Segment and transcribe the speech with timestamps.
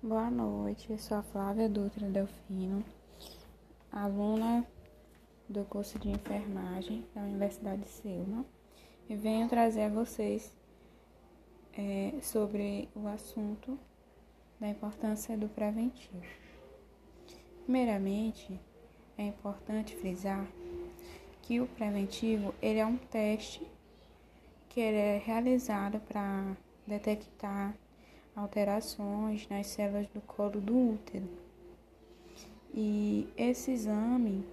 [0.00, 2.84] Boa noite, eu sou a Flávia Dutra Delfino,
[3.90, 4.64] aluna
[5.48, 8.46] do curso de enfermagem da Universidade de Selma,
[9.08, 10.56] e venho trazer a vocês
[11.76, 13.76] é, sobre o assunto
[14.60, 16.22] da importância do preventivo.
[17.64, 18.60] Primeiramente,
[19.18, 20.46] é importante frisar
[21.42, 23.66] que o preventivo ele é um teste
[24.68, 26.56] que é realizado para
[26.86, 27.74] detectar
[28.38, 31.28] alterações nas células do colo do útero.
[32.72, 34.44] E esse exame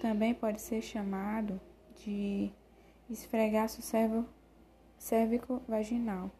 [0.00, 1.60] também pode ser chamado
[1.96, 2.50] de
[3.10, 3.82] esfregaço
[4.98, 6.30] cérvico-vaginal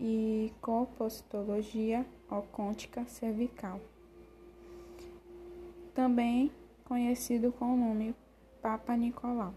[0.00, 3.80] e compositologia ocôntica cervical,
[5.94, 6.50] também
[6.84, 8.14] conhecido com o nome
[8.60, 9.54] Papa Nicolau.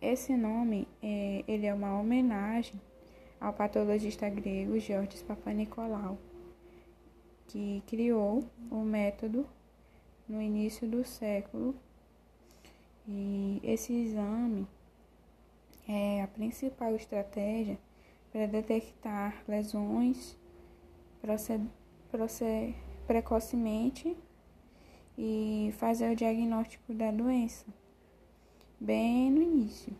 [0.00, 2.78] Esse nome é, ele é uma homenagem
[3.44, 6.18] ao patologista grego Georges Papanicolaou,
[7.46, 9.46] que criou o método
[10.26, 11.74] no início do século.
[13.06, 14.66] E esse exame
[15.86, 17.78] é a principal estratégia
[18.32, 20.34] para detectar lesões
[23.06, 24.16] precocemente
[25.18, 27.66] e fazer o diagnóstico da doença
[28.80, 29.94] bem no início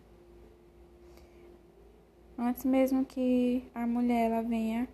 [2.39, 4.89] antes mesmo que a mulher ela venha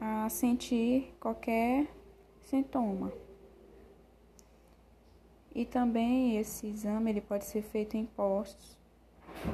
[0.00, 1.86] a sentir qualquer
[2.42, 3.12] sintoma.
[5.54, 8.76] E também esse exame ele pode ser feito em postos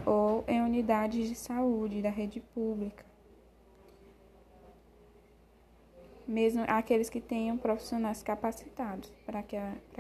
[0.07, 3.05] ou em unidades de saúde da rede pública.
[6.27, 9.57] Mesmo aqueles que tenham profissionais capacitados para que,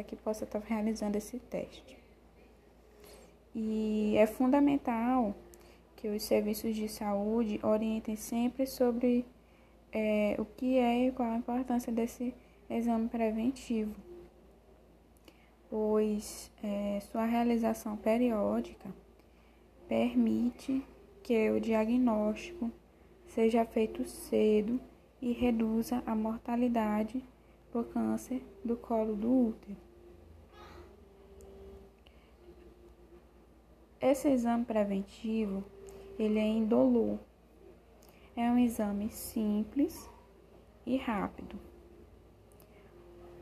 [0.06, 1.98] que possa estar realizando esse teste.
[3.54, 5.34] E é fundamental
[6.00, 9.26] que os serviços de saúde orientem sempre sobre
[9.92, 12.34] é, o que é e qual a importância desse
[12.70, 13.94] exame preventivo,
[15.68, 18.88] pois é, sua realização periódica
[19.86, 20.82] permite
[21.22, 22.70] que o diagnóstico
[23.26, 24.80] seja feito cedo
[25.20, 27.22] e reduza a mortalidade
[27.70, 29.76] por câncer do colo do útero.
[34.00, 35.62] Esse exame preventivo
[36.22, 37.19] ele é indolor.
[38.36, 40.08] É um exame simples
[40.84, 41.58] e rápido.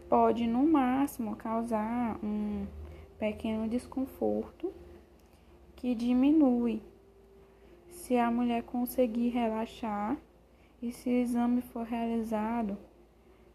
[0.09, 2.67] Pode, no máximo, causar um
[3.19, 4.73] pequeno desconforto
[5.75, 6.81] que diminui
[7.91, 10.17] se a mulher conseguir relaxar
[10.81, 12.79] e se o exame for realizado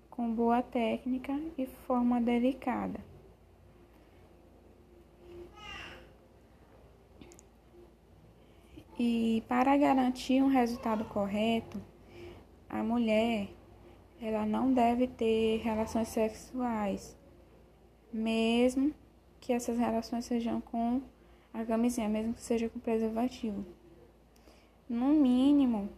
[0.09, 3.12] com boa técnica e forma delicada.
[8.99, 11.81] E para garantir um resultado correto,
[12.69, 13.49] a mulher
[14.21, 17.17] ela não deve ter relações sexuais,
[18.11, 18.93] mesmo
[19.41, 21.01] que essas relações sejam com
[21.53, 23.65] a camisinha, mesmo que seja com preservativo.
[24.87, 25.89] No mínimo,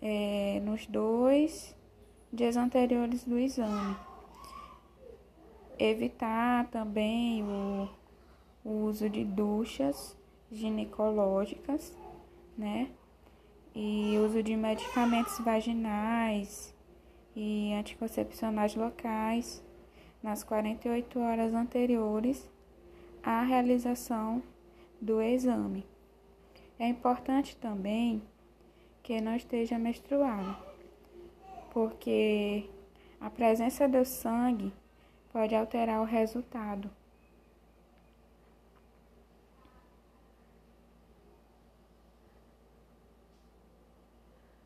[0.00, 1.74] é, nos dois
[2.32, 3.96] dias anteriores do exame.
[5.78, 7.88] Evitar também o,
[8.64, 10.16] o uso de duchas
[10.52, 11.92] ginecológicas
[12.56, 12.90] né?
[13.74, 16.74] E uso de medicamentos vaginais
[17.34, 19.62] e anticoncepcionais locais
[20.22, 22.48] nas 48 horas anteriores
[23.22, 24.42] à realização
[25.00, 25.86] do exame.
[26.78, 28.22] É importante também
[29.02, 30.56] que não esteja menstruada,
[31.70, 32.68] porque
[33.20, 34.72] a presença do sangue
[35.32, 36.90] pode alterar o resultado.